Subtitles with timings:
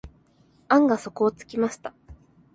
[0.67, 1.93] 案が底をつきました。